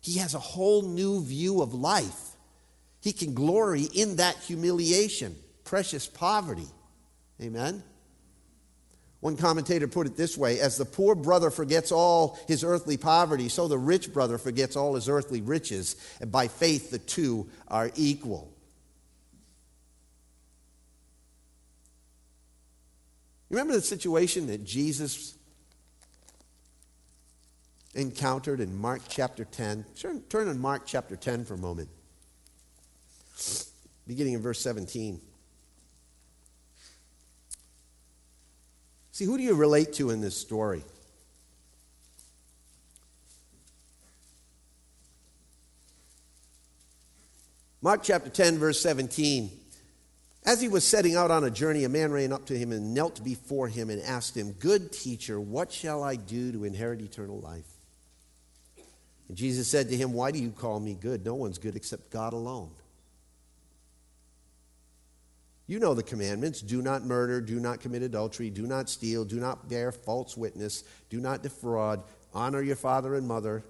[0.00, 2.36] He has a whole new view of life.
[3.00, 5.34] He can glory in that humiliation,
[5.64, 6.68] precious poverty.
[7.42, 7.82] Amen?
[9.18, 13.48] One commentator put it this way As the poor brother forgets all his earthly poverty,
[13.48, 17.90] so the rich brother forgets all his earthly riches, and by faith the two are
[17.96, 18.54] equal.
[23.50, 25.36] You remember the situation that Jesus
[27.96, 29.84] encountered in Mark chapter 10?
[29.96, 31.88] Turn, turn Mark chapter 10 for a moment,
[34.06, 35.20] beginning in verse 17.
[39.10, 40.84] See, who do you relate to in this story?
[47.82, 49.59] Mark chapter 10, verse 17.
[50.44, 52.94] As he was setting out on a journey, a man ran up to him and
[52.94, 57.40] knelt before him and asked him, Good teacher, what shall I do to inherit eternal
[57.40, 57.66] life?
[59.28, 61.24] And Jesus said to him, Why do you call me good?
[61.24, 62.70] No one's good except God alone.
[65.66, 69.38] You know the commandments do not murder, do not commit adultery, do not steal, do
[69.38, 72.02] not bear false witness, do not defraud,
[72.34, 73.62] honor your father and mother.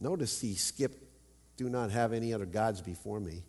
[0.00, 1.03] Notice he skipped
[1.56, 3.42] do not have any other gods before me.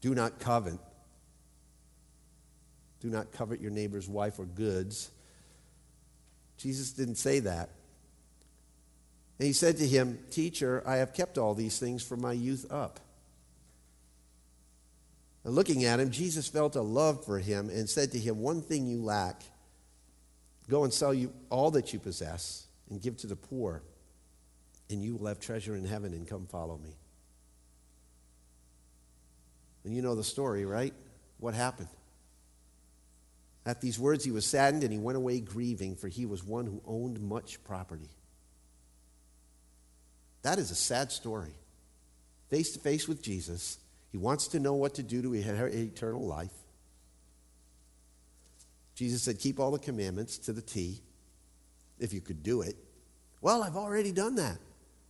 [0.00, 0.78] Do not covet.
[3.00, 5.10] Do not covet your neighbor's wife or goods.
[6.56, 7.70] Jesus didn't say that.
[9.38, 12.66] And he said to him, Teacher, I have kept all these things from my youth
[12.70, 12.98] up.
[15.44, 18.60] And looking at him, Jesus felt a love for him and said to him, One
[18.60, 19.42] thing you lack.
[20.68, 23.82] Go and sell you all that you possess and give to the poor
[24.90, 26.96] and you will have treasure in heaven and come follow me.
[29.84, 30.94] And you know the story, right?
[31.38, 31.88] What happened?
[33.64, 36.66] At these words, he was saddened and he went away grieving, for he was one
[36.66, 38.08] who owned much property.
[40.42, 41.54] That is a sad story.
[42.48, 43.78] Face to face with Jesus,
[44.10, 46.52] he wants to know what to do to inherit eternal life.
[48.94, 51.00] Jesus said, Keep all the commandments to the T,
[51.98, 52.74] if you could do it.
[53.40, 54.58] Well, I've already done that.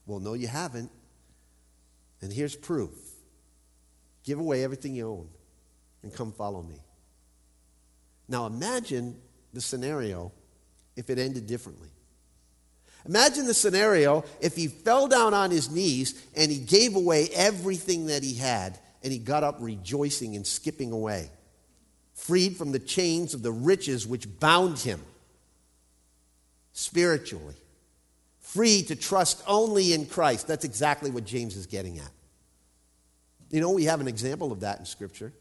[0.09, 0.91] Well, no, you haven't.
[2.21, 2.91] And here's proof
[4.25, 5.29] give away everything you own
[6.03, 6.83] and come follow me.
[8.27, 9.17] Now imagine
[9.55, 10.33] the scenario
[10.97, 11.89] if it ended differently.
[13.07, 18.07] Imagine the scenario if he fell down on his knees and he gave away everything
[18.07, 21.31] that he had and he got up rejoicing and skipping away,
[22.15, 25.01] freed from the chains of the riches which bound him
[26.73, 27.55] spiritually
[28.53, 30.47] free to trust only in Christ.
[30.47, 32.11] That's exactly what James is getting at.
[33.51, 35.33] You know, we have an example of that in Scripture.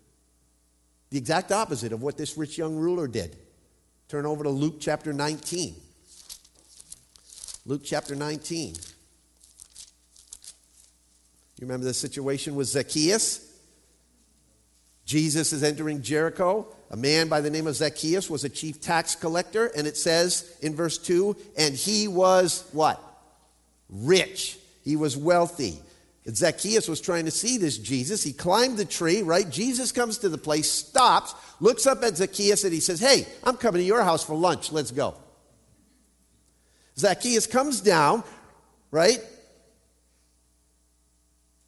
[1.09, 3.37] The exact opposite of what this rich young ruler did.
[4.09, 5.75] Turn over to Luke chapter 19.
[7.65, 8.75] Luke chapter 19.
[8.75, 8.77] You
[11.61, 13.43] remember the situation with Zacchaeus?
[15.05, 16.67] Jesus is entering Jericho.
[16.89, 20.57] A man by the name of Zacchaeus was a chief tax collector, and it says
[20.61, 23.01] in verse 2 and he was what?
[23.89, 24.57] Rich.
[24.83, 25.79] He was wealthy.
[26.29, 28.23] Zacchaeus was trying to see this Jesus.
[28.23, 29.49] He climbed the tree, right?
[29.49, 33.55] Jesus comes to the place, stops, looks up at Zacchaeus, and he says, Hey, I'm
[33.55, 34.71] coming to your house for lunch.
[34.71, 35.15] Let's go.
[36.97, 38.23] Zacchaeus comes down,
[38.91, 39.19] right?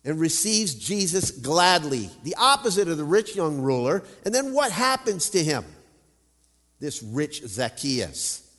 [0.05, 4.03] And receives Jesus gladly, the opposite of the rich young ruler.
[4.23, 5.65] And then what happens to him?
[6.79, 8.49] This rich Zacchaeus.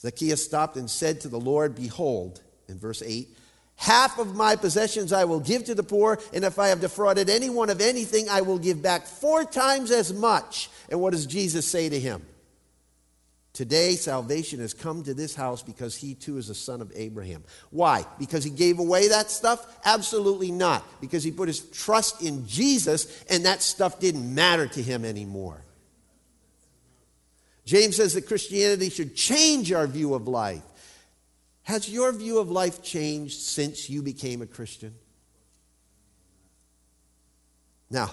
[0.00, 3.28] Zacchaeus stopped and said to the Lord, Behold, in verse 8,
[3.76, 7.28] half of my possessions I will give to the poor, and if I have defrauded
[7.28, 10.70] anyone of anything, I will give back four times as much.
[10.88, 12.26] And what does Jesus say to him?
[13.52, 17.42] Today, salvation has come to this house because he too is a son of Abraham.
[17.70, 18.04] Why?
[18.18, 19.66] Because he gave away that stuff?
[19.84, 20.84] Absolutely not.
[21.00, 25.64] Because he put his trust in Jesus and that stuff didn't matter to him anymore.
[27.64, 30.62] James says that Christianity should change our view of life.
[31.64, 34.94] Has your view of life changed since you became a Christian?
[37.90, 38.10] Now,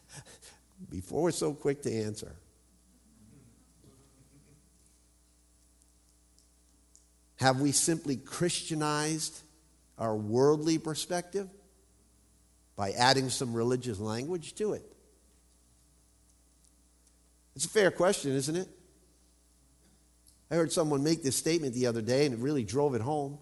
[0.90, 2.34] before we're so quick to answer,
[7.38, 9.40] have we simply Christianized
[9.96, 11.48] our worldly perspective
[12.76, 14.82] by adding some religious language to it?
[17.56, 18.68] It's a fair question, isn't it?
[20.50, 23.38] I heard someone make this statement the other day and it really drove it home.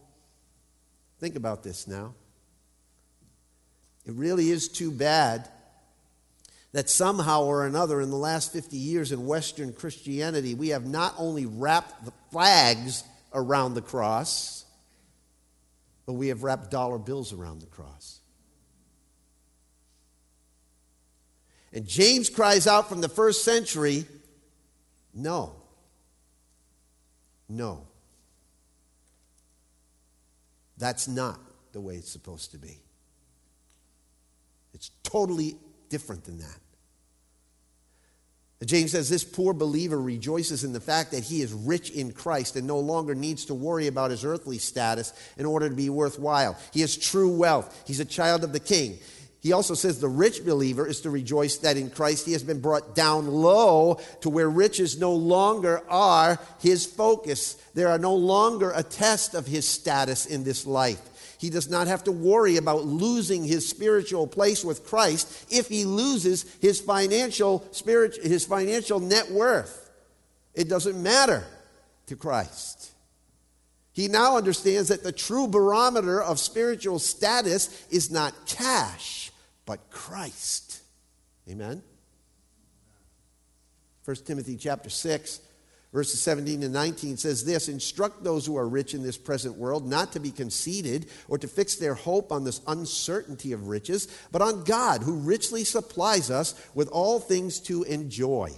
[1.19, 2.15] Think about this now.
[4.05, 5.49] It really is too bad
[6.73, 11.15] that somehow or another in the last 50 years in Western Christianity, we have not
[11.17, 13.03] only wrapped the flags
[13.37, 14.65] around the cross,
[16.07, 18.21] but we have wrapped dollar bills around the cross.
[21.73, 24.07] And James cries out from the first century
[25.13, 25.55] no.
[27.49, 27.87] No.
[30.77, 31.41] That's not
[31.73, 32.79] the way it's supposed to be.
[34.75, 35.57] It's totally
[35.89, 36.59] different than that.
[38.65, 42.57] James says this poor believer rejoices in the fact that he is rich in Christ
[42.57, 46.57] and no longer needs to worry about his earthly status in order to be worthwhile.
[46.73, 47.85] He has true wealth.
[47.87, 48.99] He's a child of the king.
[49.43, 52.61] He also says the rich believer is to rejoice that in Christ he has been
[52.61, 57.55] brought down low to where riches no longer are his focus.
[57.75, 61.01] They are no longer a test of his status in this life.
[61.39, 65.85] He does not have to worry about losing his spiritual place with Christ if he
[65.85, 69.91] loses his financial spirit, his financial net worth.
[70.55, 71.45] It doesn't matter
[72.07, 72.93] to Christ.
[73.93, 79.31] He now understands that the true barometer of spiritual status is not cash
[79.67, 80.81] but Christ.
[81.51, 81.83] Amen?
[84.05, 85.41] 1 Timothy chapter 6,
[85.93, 89.89] verses 17 and 19 says this Instruct those who are rich in this present world
[89.89, 94.43] not to be conceited or to fix their hope on this uncertainty of riches, but
[94.43, 98.53] on God, who richly supplies us with all things to enjoy.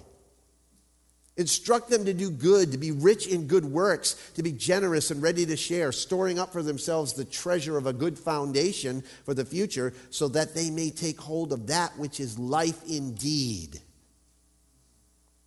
[1.38, 5.22] Instruct them to do good, to be rich in good works, to be generous and
[5.22, 9.44] ready to share, storing up for themselves the treasure of a good foundation for the
[9.44, 13.80] future, so that they may take hold of that which is life indeed.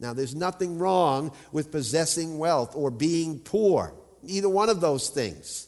[0.01, 3.93] Now, there's nothing wrong with possessing wealth or being poor,
[4.25, 5.67] either one of those things.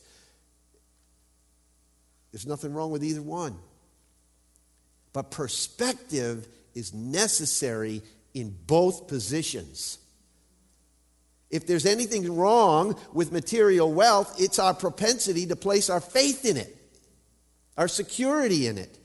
[2.31, 3.55] There's nothing wrong with either one.
[5.13, 8.01] But perspective is necessary
[8.33, 9.99] in both positions.
[11.51, 16.57] If there's anything wrong with material wealth, it's our propensity to place our faith in
[16.57, 16.75] it,
[17.77, 18.97] our security in it.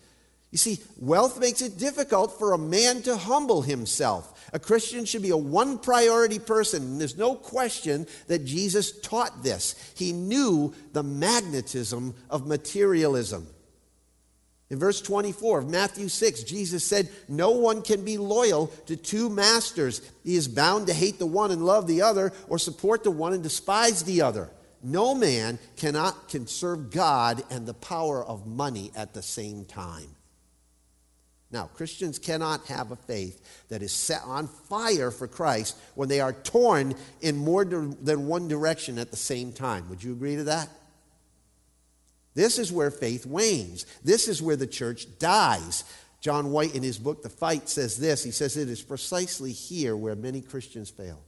[0.51, 4.49] You see, wealth makes it difficult for a man to humble himself.
[4.55, 9.42] A Christian should be a one priority person, and there's no question that Jesus taught
[9.42, 9.92] this.
[9.94, 13.46] He knew the magnetism of materialism.
[14.70, 19.28] In verse 24 of Matthew 6, Jesus said, No one can be loyal to two
[19.30, 20.01] masters.
[20.24, 23.34] He is bound to hate the one and love the other, or support the one
[23.34, 24.51] and despise the other.
[24.82, 30.09] No man cannot can serve God and the power of money at the same time.
[31.51, 36.20] Now, Christians cannot have a faith that is set on fire for Christ when they
[36.20, 39.88] are torn in more than one direction at the same time.
[39.88, 40.68] Would you agree to that?
[42.34, 43.86] This is where faith wanes.
[44.05, 45.84] This is where the church dies.
[46.20, 48.22] John White, in his book, The Fight, says this.
[48.22, 51.20] He says, It is precisely here where many Christians fail.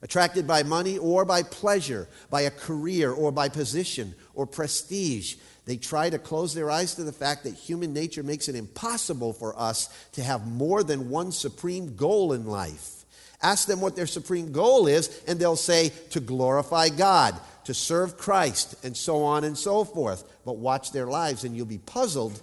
[0.00, 5.36] Attracted by money or by pleasure, by a career or by position or prestige,
[5.68, 9.34] they try to close their eyes to the fact that human nature makes it impossible
[9.34, 13.04] for us to have more than one supreme goal in life.
[13.42, 18.16] Ask them what their supreme goal is, and they'll say, to glorify God, to serve
[18.16, 20.24] Christ, and so on and so forth.
[20.46, 22.40] But watch their lives, and you'll be puzzled.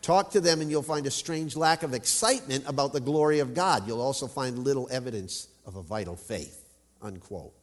[0.00, 3.54] Talk to them, and you'll find a strange lack of excitement about the glory of
[3.54, 3.88] God.
[3.88, 6.64] You'll also find little evidence of a vital faith.
[7.02, 7.54] Unquote.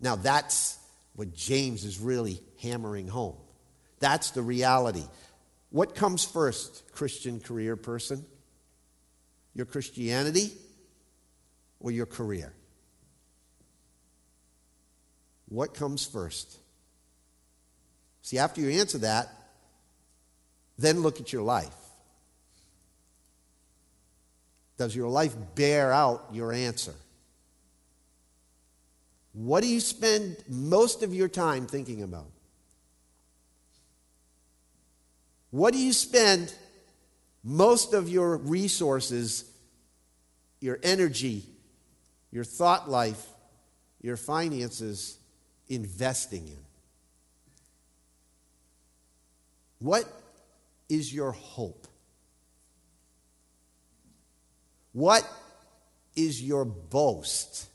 [0.00, 0.78] Now, that's
[1.14, 3.36] what James is really hammering home.
[4.00, 5.04] That's the reality.
[5.70, 8.24] What comes first, Christian career person?
[9.54, 10.52] Your Christianity
[11.80, 12.52] or your career?
[15.48, 16.58] What comes first?
[18.22, 19.28] See, after you answer that,
[20.78, 21.74] then look at your life.
[24.76, 26.94] Does your life bear out your answer?
[29.32, 32.30] What do you spend most of your time thinking about?
[35.50, 36.52] What do you spend
[37.42, 39.50] most of your resources,
[40.60, 41.44] your energy,
[42.30, 43.24] your thought life,
[44.00, 45.18] your finances
[45.68, 46.58] investing in?
[49.78, 50.04] What
[50.88, 51.86] is your hope?
[54.92, 55.28] What
[56.14, 57.66] is your boast?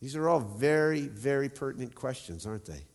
[0.00, 2.87] These are all very, very pertinent questions, aren't they?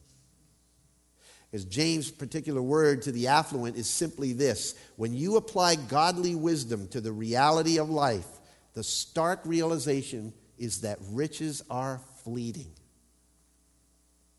[1.53, 6.87] As James' particular word to the affluent is simply this when you apply godly wisdom
[6.89, 8.25] to the reality of life,
[8.73, 12.71] the stark realization is that riches are fleeting.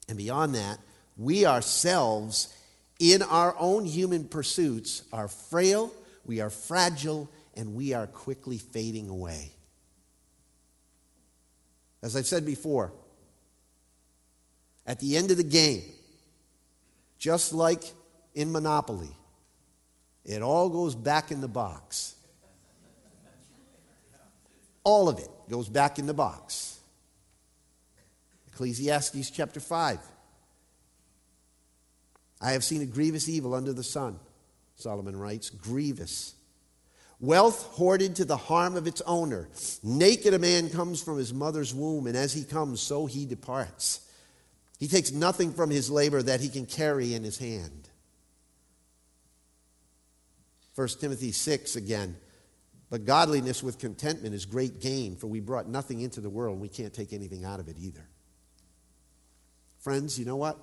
[0.08, 0.78] And beyond that,
[1.16, 2.52] we ourselves,
[2.98, 5.92] in our own human pursuits, are frail,
[6.24, 9.52] we are fragile, and we are quickly fading away.
[12.02, 12.92] As I've said before,
[14.84, 15.82] at the end of the game,
[17.24, 17.82] just like
[18.34, 19.08] in Monopoly,
[20.26, 22.16] it all goes back in the box.
[24.84, 26.78] All of it goes back in the box.
[28.48, 30.00] Ecclesiastes chapter 5.
[32.42, 34.20] I have seen a grievous evil under the sun,
[34.76, 35.48] Solomon writes.
[35.48, 36.34] Grievous.
[37.20, 39.48] Wealth hoarded to the harm of its owner.
[39.82, 44.00] Naked a man comes from his mother's womb, and as he comes, so he departs.
[44.78, 47.88] He takes nothing from his labor that he can carry in his hand.
[50.74, 52.16] 1 Timothy 6 again.
[52.90, 56.62] But godliness with contentment is great gain, for we brought nothing into the world, and
[56.62, 58.06] we can't take anything out of it either.
[59.78, 60.58] Friends, you know what?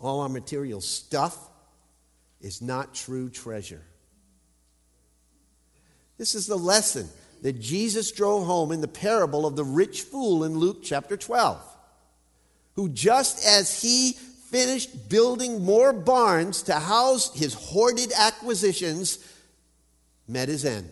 [0.00, 1.36] All our material stuff
[2.40, 3.82] is not true treasure.
[6.18, 7.08] This is the lesson
[7.42, 11.73] that Jesus drove home in the parable of the rich fool in Luke chapter 12,
[12.74, 19.18] who just as he finished building more barns to house his hoarded acquisitions,
[20.28, 20.90] met his end.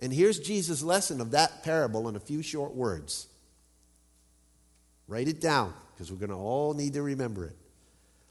[0.00, 3.28] And here's Jesus' lesson of that parable in a few short words.
[5.06, 7.56] Write it down because we're going to all need to remember it.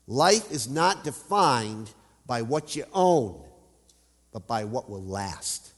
[0.08, 1.90] Life is not defined
[2.26, 3.42] by what you own
[4.32, 5.71] but by what will last.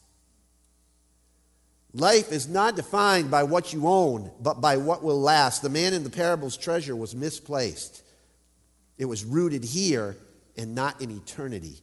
[1.94, 5.62] Life is not defined by what you own, but by what will last.
[5.62, 8.02] The man in the parable's treasure was misplaced.
[8.98, 10.16] It was rooted here
[10.56, 11.78] and not in eternity.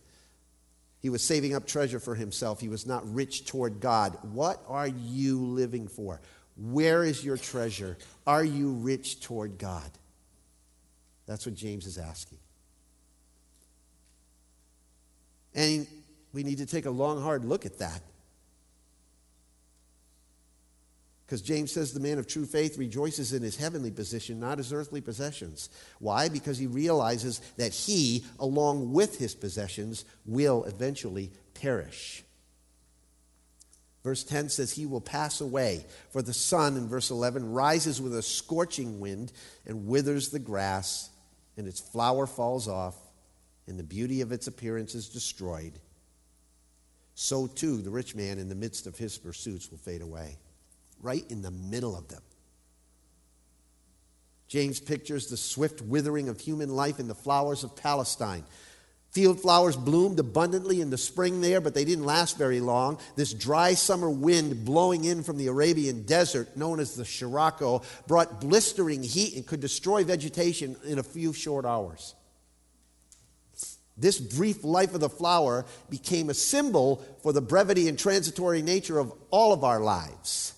[1.00, 2.60] He was saving up treasure for himself.
[2.60, 4.18] He was not rich toward God.
[4.34, 6.20] What are you living for?
[6.58, 7.98] Where is your treasure?
[8.28, 9.90] Are you rich toward God?
[11.26, 12.38] That's what James is asking.
[15.56, 15.88] And
[16.34, 18.02] we need to take a long, hard look at that.
[21.32, 24.74] Because James says the man of true faith rejoices in his heavenly position, not his
[24.74, 25.70] earthly possessions.
[26.00, 26.28] Why?
[26.28, 32.26] Because he realizes that he, along with his possessions, will eventually perish.
[34.04, 35.86] Verse 10 says, He will pass away.
[36.10, 39.32] For the sun, in verse 11, rises with a scorching wind
[39.66, 41.10] and withers the grass,
[41.56, 42.98] and its flower falls off,
[43.68, 45.80] and the beauty of its appearance is destroyed
[47.14, 50.38] so too the rich man in the midst of his pursuits will fade away.
[51.02, 52.22] Right in the middle of them.
[54.48, 58.44] James pictures the swift withering of human life in the flowers of Palestine.
[59.12, 62.98] Field flowers bloomed abundantly in the spring there, but they didn't last very long.
[63.16, 68.40] This dry summer wind blowing in from the Arabian desert, known as the Scirocco, brought
[68.40, 72.16] blistering heat and could destroy vegetation in a few short hours.
[73.98, 78.98] This brief life of the flower became a symbol for the brevity and transitory nature
[78.98, 80.54] of all of our lives.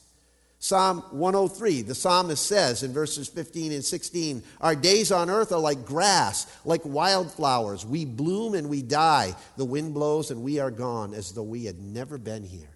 [0.64, 5.60] Psalm 103, the psalmist says in verses 15 and 16, Our days on earth are
[5.60, 7.86] like grass, like wildflowers.
[7.86, 9.36] We bloom and we die.
[9.58, 12.73] The wind blows and we are gone, as though we had never been here.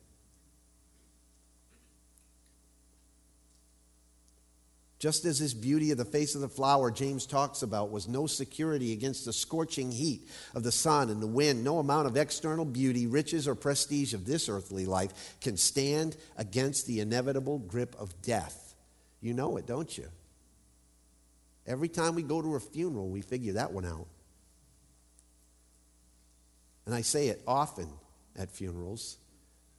[5.00, 8.26] Just as this beauty of the face of the flower James talks about was no
[8.26, 12.66] security against the scorching heat of the sun and the wind, no amount of external
[12.66, 18.20] beauty, riches, or prestige of this earthly life can stand against the inevitable grip of
[18.24, 18.76] death.
[19.22, 20.08] You know it, don't you?
[21.68, 24.08] Every time we go to a funeral, we figure that one out.
[26.88, 27.90] And I say it often
[28.36, 29.18] at funerals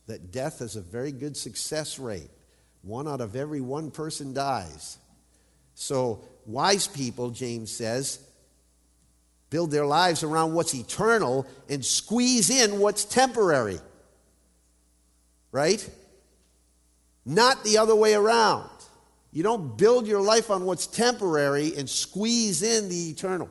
[0.07, 2.31] that death has a very good success rate.
[2.83, 4.99] One out of every one person dies.
[5.81, 8.18] So, wise people, James says,
[9.49, 13.79] build their lives around what's eternal and squeeze in what's temporary.
[15.53, 15.89] Right?
[17.24, 18.68] Not the other way around.
[19.33, 23.49] You don't build your life on what's temporary and squeeze in the eternal.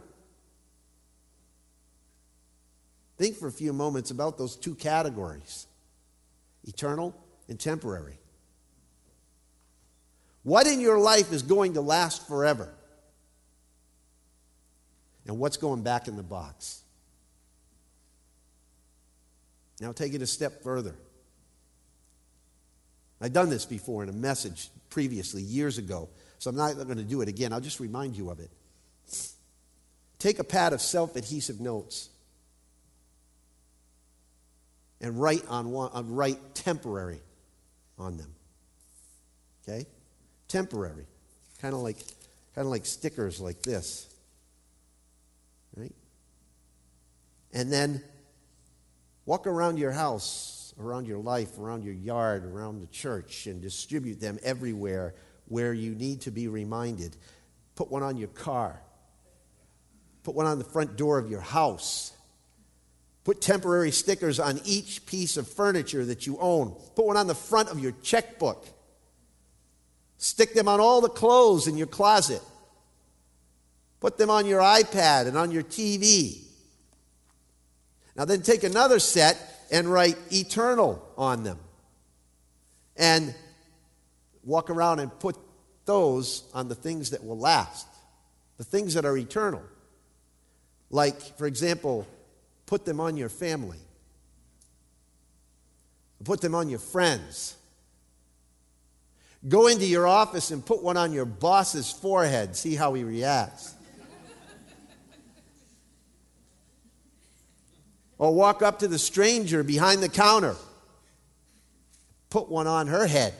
[3.17, 5.65] Think for a few moments about those two categories
[6.65, 7.15] eternal
[7.47, 8.19] and temporary.
[10.47, 12.73] What in your life is going to last forever?
[15.25, 16.83] And what's going back in the box?
[19.81, 20.95] Now take it a step further.
[23.19, 26.07] I've done this before in a message previously, years ago,
[26.39, 27.51] so I'm not going to do it again.
[27.51, 28.49] I'll just remind you of it.
[30.17, 32.07] Take a pad of self adhesive notes
[35.01, 37.19] and write on one, uh, write temporary
[37.99, 38.33] on them.
[39.67, 39.87] Okay?
[40.47, 41.05] Temporary,
[41.61, 41.97] kind of like,
[42.55, 44.07] kind of like stickers like this.
[45.75, 45.95] Right?
[47.53, 48.01] And then
[49.25, 54.19] walk around your house, around your life, around your yard, around the church, and distribute
[54.19, 55.13] them everywhere
[55.47, 57.15] where you need to be reminded.
[57.75, 58.81] Put one on your car.
[60.23, 62.11] Put one on the front door of your house.
[63.23, 66.75] Put temporary stickers on each piece of furniture that you own.
[66.95, 68.65] Put one on the front of your checkbook.
[70.17, 72.41] Stick them on all the clothes in your closet.
[73.99, 76.41] Put them on your iPad and on your TV.
[78.15, 79.37] Now, then take another set
[79.71, 81.59] and write eternal on them.
[82.95, 83.35] And
[84.43, 85.35] walk around and put
[85.85, 87.87] those on the things that will last,
[88.57, 89.61] the things that are eternal.
[90.89, 92.07] Like, for example,
[92.65, 93.77] put them on your family,
[96.23, 97.56] put them on your friends
[99.45, 102.55] Go into your office and put one on your boss's forehead.
[102.55, 103.75] See how he reacts.
[108.17, 110.55] or walk up to the stranger behind the counter.
[112.29, 113.33] Put one on her head.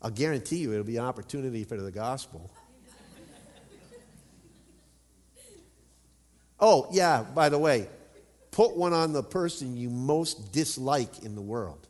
[0.00, 2.50] I'll guarantee you it'll be an opportunity for the gospel.
[6.58, 7.86] oh, yeah, by the way,
[8.50, 11.86] put one on the person you most dislike in the world.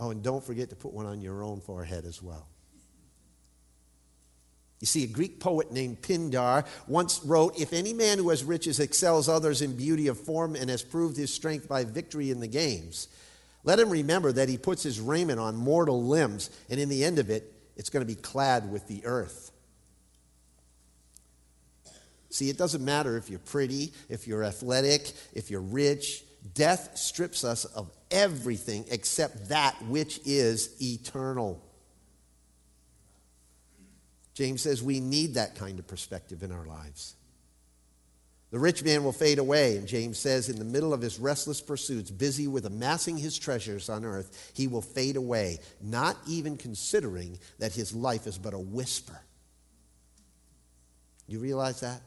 [0.00, 2.48] Oh, and don't forget to put one on your own forehead as well.
[4.80, 8.80] You see, a Greek poet named Pindar once wrote If any man who has riches
[8.80, 12.48] excels others in beauty of form and has proved his strength by victory in the
[12.48, 13.08] games,
[13.62, 17.18] let him remember that he puts his raiment on mortal limbs, and in the end
[17.18, 19.52] of it, it's going to be clad with the earth.
[22.30, 26.24] See, it doesn't matter if you're pretty, if you're athletic, if you're rich.
[26.54, 31.62] Death strips us of everything except that which is eternal.
[34.34, 37.14] James says we need that kind of perspective in our lives.
[38.50, 41.60] The rich man will fade away, and James says, in the middle of his restless
[41.60, 47.38] pursuits, busy with amassing his treasures on earth, he will fade away, not even considering
[47.60, 49.20] that his life is but a whisper.
[51.28, 52.00] You realize that?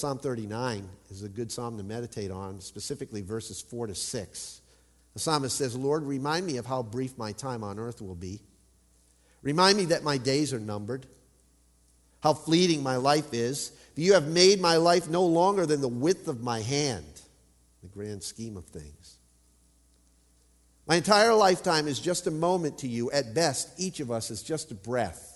[0.00, 4.60] Psalm 39 is a good psalm to meditate on, specifically verses 4 to 6.
[5.12, 8.40] The psalmist says, Lord, remind me of how brief my time on earth will be.
[9.42, 11.04] Remind me that my days are numbered,
[12.22, 13.72] how fleeting my life is.
[13.94, 17.20] You have made my life no longer than the width of my hand,
[17.82, 19.18] the grand scheme of things.
[20.86, 23.10] My entire lifetime is just a moment to you.
[23.10, 25.29] At best, each of us is just a breath.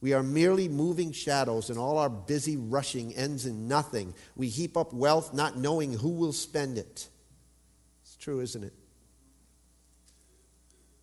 [0.00, 4.14] We are merely moving shadows, and all our busy rushing ends in nothing.
[4.34, 7.08] We heap up wealth not knowing who will spend it.
[8.02, 8.72] It's true, isn't it?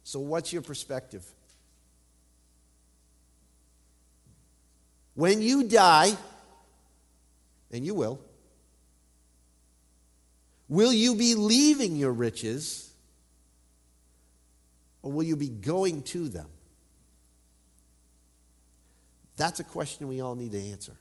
[0.03, 1.23] So, what's your perspective?
[5.13, 6.15] When you die,
[7.71, 8.19] and you will,
[10.69, 12.89] will you be leaving your riches,
[15.03, 16.47] or will you be going to them?
[19.37, 20.97] That's a question we all need to answer.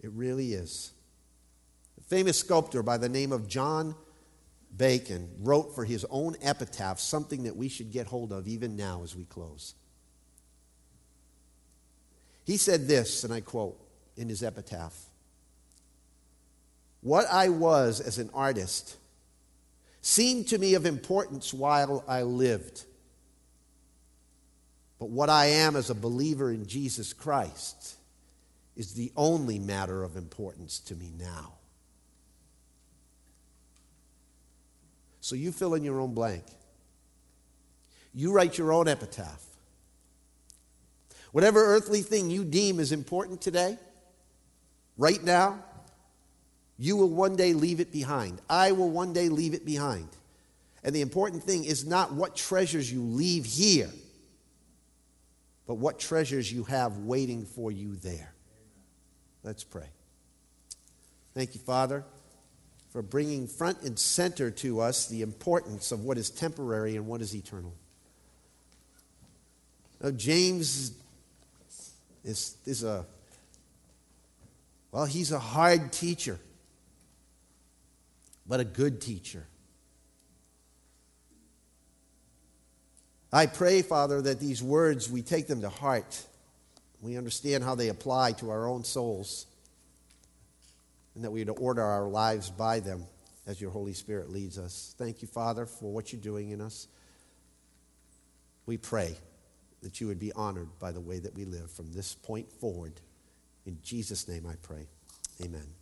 [0.00, 0.92] It really is.
[1.98, 3.94] A famous sculptor by the name of John
[4.76, 9.02] Bacon wrote for his own epitaph something that we should get hold of even now
[9.02, 9.74] as we close.
[12.44, 13.78] He said this, and I quote
[14.16, 14.94] in his epitaph
[17.00, 18.96] What I was as an artist
[20.02, 22.84] seemed to me of importance while I lived.
[24.98, 27.96] But what I am as a believer in Jesus Christ
[28.76, 31.54] is the only matter of importance to me now.
[35.20, 36.44] So you fill in your own blank.
[38.14, 39.44] You write your own epitaph.
[41.32, 43.78] Whatever earthly thing you deem is important today,
[44.96, 45.62] right now,
[46.78, 48.40] you will one day leave it behind.
[48.48, 50.08] I will one day leave it behind.
[50.82, 53.90] And the important thing is not what treasures you leave here,
[55.68, 58.32] but what treasures you have waiting for you there.
[59.44, 59.90] Let's pray.
[61.34, 62.04] Thank you, Father,
[62.90, 67.20] for bringing front and center to us the importance of what is temporary and what
[67.20, 67.74] is eternal.
[70.02, 70.92] Now, James
[72.24, 73.04] is, is a,
[74.90, 76.40] well, he's a hard teacher,
[78.46, 79.46] but a good teacher.
[83.32, 86.24] I pray, Father, that these words, we take them to heart.
[87.02, 89.46] We understand how they apply to our own souls,
[91.14, 93.04] and that we would order our lives by them
[93.46, 94.94] as your Holy Spirit leads us.
[94.98, 96.88] Thank you, Father, for what you're doing in us.
[98.66, 99.16] We pray
[99.82, 102.92] that you would be honored by the way that we live from this point forward.
[103.64, 104.86] In Jesus' name I pray.
[105.42, 105.77] Amen.